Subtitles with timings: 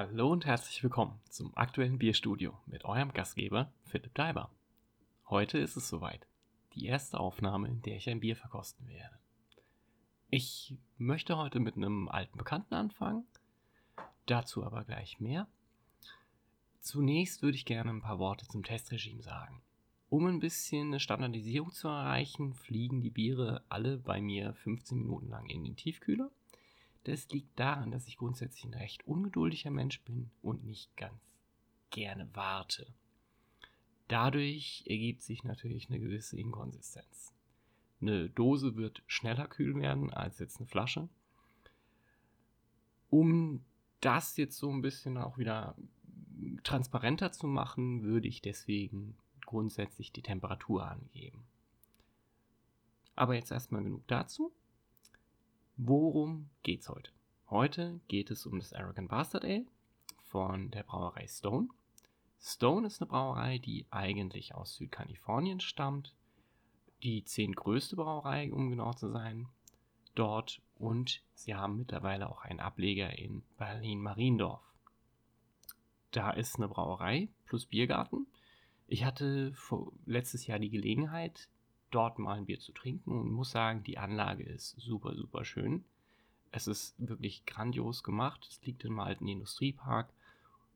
[0.00, 4.48] Hallo und herzlich willkommen zum aktuellen Bierstudio mit eurem Gastgeber Philipp Daiber.
[5.28, 6.24] Heute ist es soweit.
[6.74, 9.18] Die erste Aufnahme, in der ich ein Bier verkosten werde.
[10.30, 13.26] Ich möchte heute mit einem alten Bekannten anfangen,
[14.26, 15.48] dazu aber gleich mehr.
[16.78, 19.62] Zunächst würde ich gerne ein paar Worte zum Testregime sagen.
[20.10, 25.28] Um ein bisschen eine Standardisierung zu erreichen, fliegen die Biere alle bei mir 15 Minuten
[25.28, 26.30] lang in den Tiefkühler.
[27.08, 31.18] Das liegt daran, dass ich grundsätzlich ein recht ungeduldiger Mensch bin und nicht ganz
[31.88, 32.86] gerne warte.
[34.08, 37.32] Dadurch ergibt sich natürlich eine gewisse Inkonsistenz.
[38.02, 41.08] Eine Dose wird schneller kühl werden als jetzt eine Flasche.
[43.08, 43.64] Um
[44.02, 45.76] das jetzt so ein bisschen auch wieder
[46.62, 51.46] transparenter zu machen, würde ich deswegen grundsätzlich die Temperatur angeben.
[53.16, 54.52] Aber jetzt erstmal genug dazu.
[55.80, 57.12] Worum geht's heute?
[57.48, 59.64] Heute geht es um das Arrogant Bastard Ale
[60.24, 61.68] von der Brauerei Stone.
[62.40, 66.16] Stone ist eine Brauerei, die eigentlich aus Südkalifornien stammt,
[67.04, 69.46] die zehntgrößte Brauerei, um genau zu sein,
[70.16, 74.64] dort und sie haben mittlerweile auch einen Ableger in Berlin-Mariendorf.
[76.10, 78.26] Da ist eine Brauerei plus Biergarten.
[78.88, 79.54] Ich hatte
[80.06, 81.48] letztes Jahr die Gelegenheit,
[81.90, 85.84] dort mal ein Bier zu trinken und muss sagen, die Anlage ist super, super schön.
[86.50, 88.46] Es ist wirklich grandios gemacht.
[88.48, 90.12] Es liegt im alten Industriepark,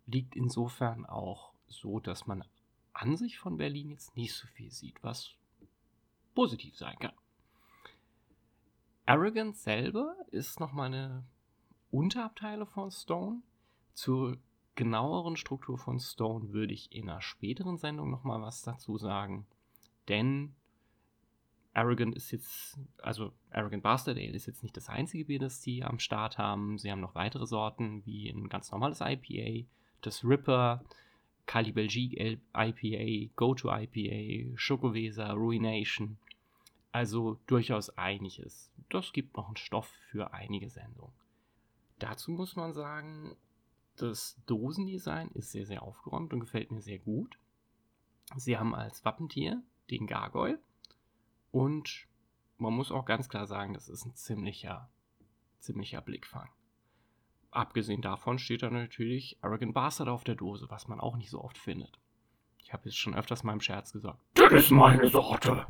[0.07, 2.45] liegt insofern auch so, dass man
[2.93, 5.31] an sich von Berlin jetzt nicht so viel sieht, was
[6.35, 7.15] positiv sein kann.
[9.07, 11.25] Arrogance selber ist nochmal eine
[11.91, 13.43] Unterabteile von Stone.
[13.95, 14.39] Zur
[14.75, 19.47] genaueren Struktur von Stone würde ich in einer späteren Sendung nochmal was dazu sagen.
[20.09, 20.55] Denn
[21.75, 25.83] Arrogant ist jetzt, also Arrogant Bastard Ale ist jetzt nicht das einzige Bier, das sie
[25.83, 26.79] am Start haben.
[26.79, 29.67] Sie haben noch weitere Sorten, wie ein ganz normales IPA,
[30.03, 30.85] das Ripper,
[31.47, 36.19] Kali Belgique IPA, Go-To IPA, Schokoweser, Ruination.
[36.93, 38.71] Also durchaus einiges.
[38.91, 41.15] Das gibt noch einen Stoff für einige Sendungen.
[41.99, 43.35] Dazu muss man sagen,
[43.97, 47.39] das Dosendesign ist sehr, sehr aufgeräumt und gefällt mir sehr gut.
[48.37, 50.59] Sie haben als Wappentier den Gargoyle
[51.53, 52.09] und
[52.59, 54.91] man muss auch ganz klar sagen, das ist ein ziemlicher,
[55.61, 56.49] ziemlicher Blickfang.
[57.51, 61.43] Abgesehen davon steht da natürlich Arrogant Bastard auf der Dose, was man auch nicht so
[61.43, 62.01] oft findet.
[62.59, 65.67] Ich habe jetzt schon öfters im Scherz gesagt, das ist meine Sorte.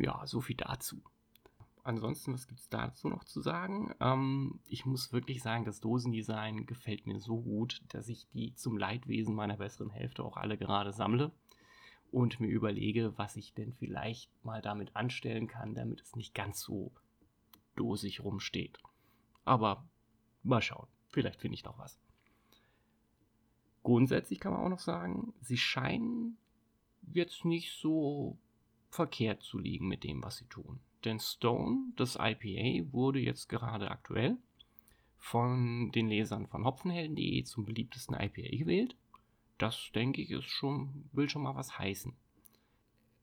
[0.00, 1.00] Ja, so viel dazu.
[1.84, 3.94] Ansonsten, was gibt es dazu noch zu sagen?
[4.00, 8.78] Ähm, ich muss wirklich sagen, das Dosendesign gefällt mir so gut, dass ich die zum
[8.78, 11.32] Leidwesen meiner besseren Hälfte auch alle gerade sammle
[12.12, 16.60] und mir überlege, was ich denn vielleicht mal damit anstellen kann, damit es nicht ganz
[16.60, 16.92] so
[17.74, 18.78] dosig rumsteht.
[19.44, 19.84] Aber
[20.42, 20.88] Mal schauen.
[21.08, 21.98] Vielleicht finde ich noch was.
[23.82, 26.36] Grundsätzlich kann man auch noch sagen, sie scheinen
[27.12, 28.38] jetzt nicht so
[28.88, 30.80] verkehrt zu liegen mit dem, was sie tun.
[31.04, 34.36] Denn Stone, das IPA, wurde jetzt gerade aktuell
[35.18, 38.96] von den Lesern von Hopfenhelden.de zum beliebtesten IPA gewählt.
[39.62, 42.16] Das, denke ich, ist schon, will schon mal was heißen.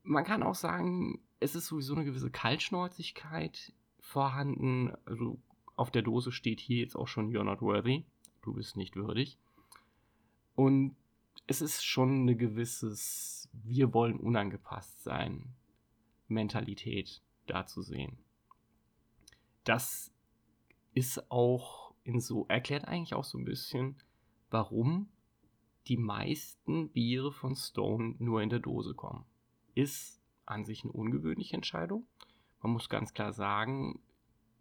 [0.04, 4.94] Man kann auch sagen, es ist sowieso eine gewisse Kaltschnäuzigkeit vorhanden.
[5.04, 5.38] Also
[5.76, 8.06] auf der Dose steht hier jetzt auch schon You're not worthy.
[8.42, 9.38] Du bist nicht würdig.
[10.56, 10.96] Und
[11.46, 15.54] es ist schon eine gewisses Wir wollen unangepasst sein
[16.30, 18.18] Mentalität da zu sehen.
[19.66, 20.14] Das
[20.94, 23.98] ist auch in so, erklärt eigentlich auch so ein bisschen,
[24.50, 25.10] warum
[25.90, 29.26] die meisten Biere von Stone nur in der Dose kommen.
[29.74, 32.08] Ist an sich eine ungewöhnliche Entscheidung.
[32.62, 34.00] Man muss ganz klar sagen,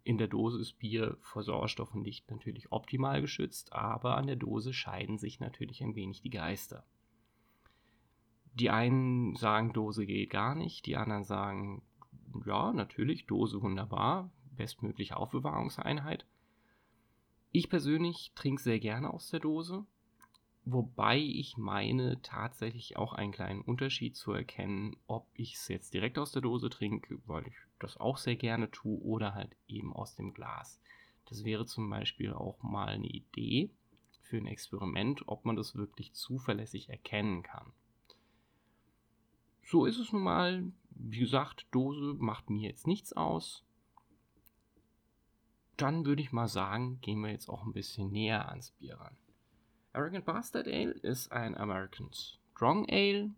[0.03, 4.37] in der Dose ist Bier vor Sauerstoff und Licht natürlich optimal geschützt, aber an der
[4.37, 6.83] Dose scheiden sich natürlich ein wenig die Geister.
[8.53, 11.83] Die einen sagen, Dose geht gar nicht, die anderen sagen,
[12.45, 16.25] ja, natürlich, Dose wunderbar, bestmögliche Aufbewahrungseinheit.
[17.51, 19.85] Ich persönlich trinke sehr gerne aus der Dose,
[20.65, 26.17] wobei ich meine tatsächlich auch einen kleinen Unterschied zu erkennen, ob ich es jetzt direkt
[26.17, 30.15] aus der Dose trinke, weil ich das auch sehr gerne tue, oder halt eben aus
[30.15, 30.79] dem Glas.
[31.25, 33.69] Das wäre zum Beispiel auch mal eine Idee
[34.21, 37.71] für ein Experiment, ob man das wirklich zuverlässig erkennen kann.
[39.63, 40.71] So ist es nun mal.
[40.89, 43.63] Wie gesagt, Dose macht mir jetzt nichts aus.
[45.77, 49.15] dann würde ich mal sagen, gehen wir jetzt auch ein bisschen näher ans Bier ran.
[49.91, 53.31] Arrogant Bastard Ale ist ein American Strong Ale,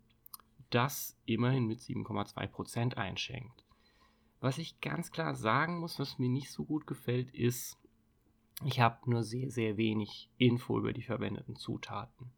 [0.70, 3.64] das immerhin mit 7,2% einschenkt.
[4.40, 7.78] Was ich ganz klar sagen muss, was mir nicht so gut gefällt, ist,
[8.64, 12.32] ich habe nur sehr, sehr wenig Info über die verwendeten Zutaten.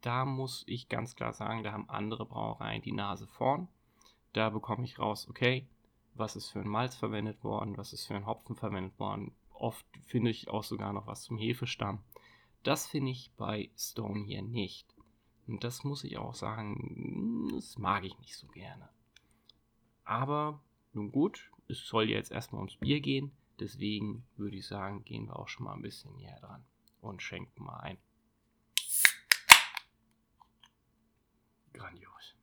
[0.00, 3.68] Da muss ich ganz klar sagen, da haben andere Brauereien die Nase vorn.
[4.32, 5.68] Da bekomme ich raus, okay,
[6.14, 9.34] was ist für ein Malz verwendet worden, was ist für ein Hopfen verwendet worden.
[9.50, 12.02] Oft finde ich auch sogar noch was zum Hefestamm.
[12.66, 14.92] Das finde ich bei Stone hier nicht.
[15.46, 18.88] Und das muss ich auch sagen, das mag ich nicht so gerne.
[20.02, 20.60] Aber
[20.92, 23.30] nun gut, es soll jetzt erstmal ums Bier gehen.
[23.60, 26.64] Deswegen würde ich sagen, gehen wir auch schon mal ein bisschen näher dran
[27.02, 27.98] und schenken mal ein.
[31.72, 32.35] Grandios.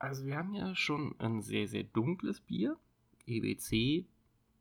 [0.00, 2.78] Also wir haben ja schon ein sehr, sehr dunkles Bier.
[3.26, 4.06] EBC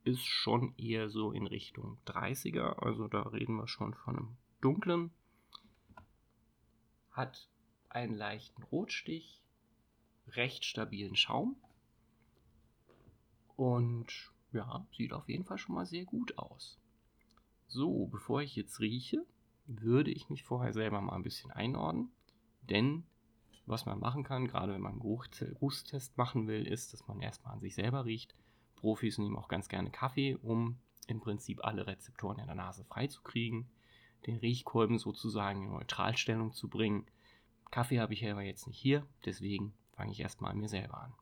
[0.04, 2.78] ist schon eher so in Richtung 30er.
[2.80, 5.12] Also da reden wir schon von einem dunklen.
[7.12, 7.48] Hat
[7.88, 9.42] einen leichten Rotstich,
[10.28, 11.56] recht stabilen Schaum.
[13.56, 16.78] Und ja, sieht auf jeden Fall schon mal sehr gut aus.
[17.70, 19.26] So, bevor ich jetzt rieche,
[19.68, 22.12] würde ich mich vorher selber mal ein bisschen einordnen.
[22.64, 23.06] Denn
[23.70, 27.54] was man machen kann, gerade wenn man einen Geruchstest machen will, ist, dass man erstmal
[27.54, 28.36] an sich selber riecht.
[28.76, 33.70] Profis nehmen auch ganz gerne Kaffee, um im Prinzip alle Rezeptoren in der Nase freizukriegen,
[34.28, 37.06] den Riechkolben sozusagen in Neutralstellung zu bringen.
[37.72, 41.14] Kaffee habe ich aber jetzt nicht hier, deswegen fange ich erstmal an mir selber an.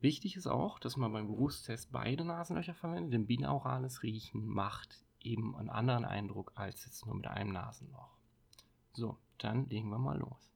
[0.00, 5.54] Wichtig ist auch, dass man beim Geruchstest beide Nasenlöcher verwendet, denn binaurales Riechen macht eben
[5.56, 8.19] einen anderen Eindruck als jetzt nur mit einem Nasenloch.
[8.92, 10.50] So, dann legen wir mal los.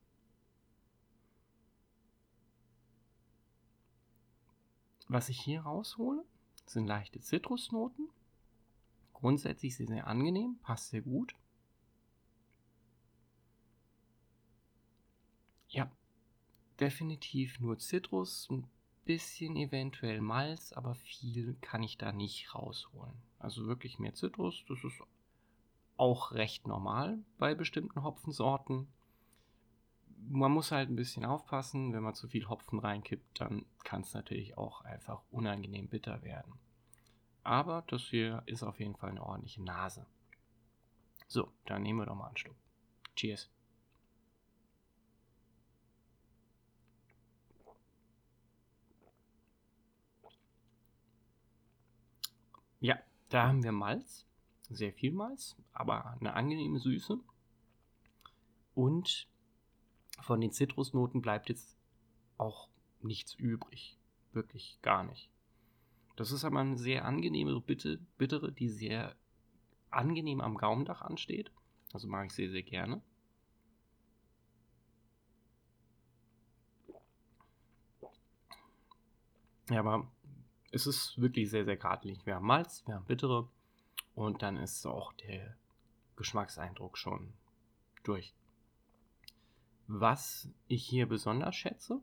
[5.09, 6.25] Was ich hier raushole,
[6.67, 8.09] sind leichte Zitrusnoten.
[9.13, 11.35] Grundsätzlich sehr, sehr angenehm, passt sehr gut.
[15.69, 15.91] Ja,
[16.81, 18.67] definitiv nur Zitrus, ein
[19.05, 23.15] bisschen eventuell Malz, aber viel kann ich da nicht rausholen.
[23.39, 25.01] Also wirklich mehr Zitrus, das ist
[25.97, 28.89] auch recht normal bei bestimmten Hopfensorten.
[30.29, 34.15] Man muss halt ein bisschen aufpassen, wenn man zu viel Hopfen reinkippt, dann kann es
[34.15, 36.55] natürlich auch einfach unangenehm bitter werden.
[37.43, 40.07] Aber das hier ist auf jeden Fall eine ordentliche Nase.
[41.27, 42.57] So, dann nehmen wir doch mal einen Schluck.
[43.17, 43.51] Cheers.
[52.81, 52.99] Ja,
[53.29, 54.27] da haben wir Malz
[54.71, 57.19] sehr viel Malz, aber eine angenehme Süße.
[58.75, 59.29] Und
[60.21, 61.77] von den Zitrusnoten bleibt jetzt
[62.39, 62.69] auch
[63.01, 63.99] nichts übrig.
[64.33, 65.31] Wirklich gar nicht.
[66.17, 69.17] Das ist aber eine sehr angenehme Bitte, bittere, die sehr
[69.91, 71.51] angenehm am Gaumendach ansteht.
[71.93, 73.03] Also mag ich sehr, sehr gerne.
[79.71, 80.11] Ja, aber
[80.73, 82.25] es ist wirklich sehr, sehr gradlich.
[82.27, 83.49] Wir haben Malz, wir haben bittere
[84.15, 85.57] und dann ist auch der
[86.17, 87.33] Geschmackseindruck schon
[88.03, 88.35] durch.
[89.87, 92.01] Was ich hier besonders schätze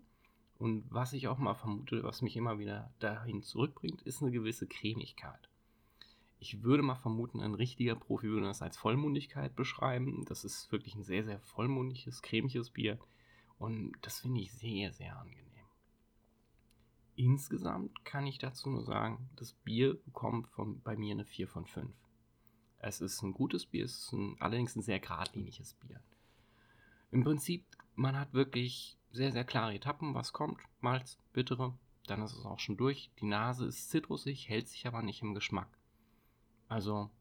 [0.60, 4.68] und was ich auch mal vermute, was mich immer wieder dahin zurückbringt, ist eine gewisse
[4.68, 5.50] Cremigkeit.
[6.40, 10.26] Ich würde mal vermuten, ein richtiger Profi würde das als Vollmundigkeit beschreiben.
[10.26, 13.00] Das ist wirklich ein sehr, sehr vollmundiges, cremiges Bier.
[13.60, 15.51] Und das finde ich sehr, sehr angenehm.
[17.24, 21.68] Insgesamt kann ich dazu nur sagen, das Bier bekommt von, bei mir eine 4 von
[21.68, 21.94] 5.
[22.80, 26.02] Es ist ein gutes Bier, es ist ein, allerdings ein sehr geradliniges Bier.
[27.12, 27.64] Im Prinzip,
[27.94, 30.60] man hat wirklich sehr, sehr klare Etappen, was kommt.
[30.80, 33.12] Malz, bittere, dann ist es auch schon durch.
[33.20, 35.70] Die Nase ist zitrusig, hält sich aber nicht im Geschmack.
[36.70, 37.12] Also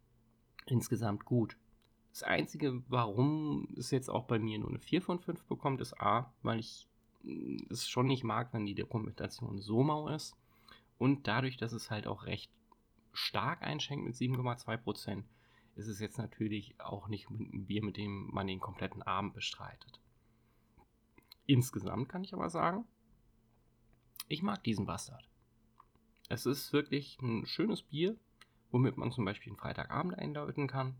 [0.64, 1.58] insgesamt gut.
[2.12, 6.00] Das Einzige, warum es jetzt auch bei mir nur eine 4 von 5 bekommt, ist
[6.00, 6.88] A, weil ich
[7.70, 10.36] es schon nicht mag, wenn die Dokumentation so mau ist.
[10.98, 12.50] Und dadurch, dass es halt auch recht
[13.12, 15.24] stark einschenkt mit 7,2%,
[15.76, 20.00] ist es jetzt natürlich auch nicht ein Bier, mit dem man den kompletten Abend bestreitet.
[21.46, 22.84] Insgesamt kann ich aber sagen,
[24.28, 25.28] ich mag diesen Bastard.
[26.28, 28.16] Es ist wirklich ein schönes Bier,
[28.70, 30.94] womit man zum Beispiel einen Freitagabend einläuten kann.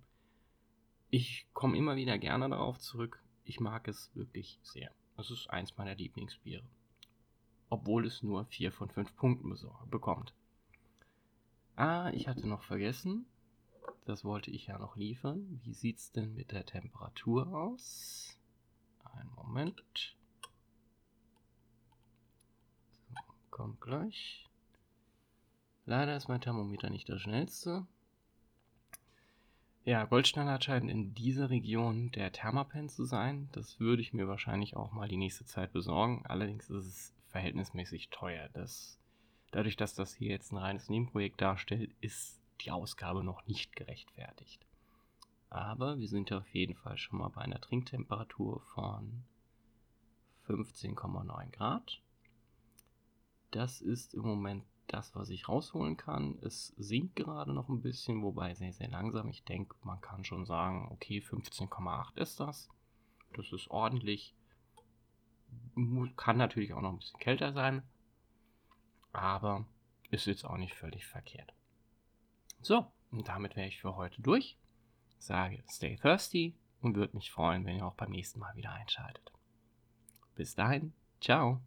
[1.11, 3.23] Ich komme immer wieder gerne darauf zurück.
[3.45, 4.93] Ich mag es wirklich sehr.
[5.21, 6.65] Es ist eins meiner Lieblingsbiere.
[7.69, 9.55] obwohl es nur 4 von 5 Punkten
[9.91, 10.35] bekommt.
[11.77, 13.27] Ah, ich hatte noch vergessen,
[14.05, 15.61] das wollte ich ja noch liefern.
[15.62, 18.37] Wie sieht es denn mit der Temperatur aus?
[19.05, 20.17] Einen Moment.
[23.09, 23.15] So,
[23.50, 24.49] kommt gleich.
[25.87, 27.87] Leider ist mein Thermometer nicht das schnellste.
[29.90, 33.49] Ja, Goldstandard scheint in dieser Region der Thermapen zu sein.
[33.50, 36.25] Das würde ich mir wahrscheinlich auch mal die nächste Zeit besorgen.
[36.26, 38.49] Allerdings ist es verhältnismäßig teuer.
[38.52, 39.00] Das,
[39.50, 44.64] dadurch, dass das hier jetzt ein reines Nebenprojekt darstellt, ist die Ausgabe noch nicht gerechtfertigt.
[45.49, 49.25] Aber wir sind auf jeden Fall schon mal bei einer Trinktemperatur von
[50.47, 52.00] 15,9 Grad.
[53.50, 56.38] Das ist im Moment das, was ich rausholen kann.
[56.42, 59.28] Es sinkt gerade noch ein bisschen, wobei sehr, sehr langsam.
[59.28, 62.68] Ich denke, man kann schon sagen, okay, 15,8 ist das.
[63.35, 64.35] Das ist ordentlich.
[66.16, 67.82] Kann natürlich auch noch ein bisschen kälter sein,
[69.12, 69.64] aber
[70.11, 71.52] ist jetzt auch nicht völlig verkehrt.
[72.61, 74.59] So, und damit wäre ich für heute durch.
[75.18, 79.32] Sage stay thirsty und würde mich freuen, wenn ihr auch beim nächsten Mal wieder einschaltet.
[80.35, 81.61] Bis dahin, ciao.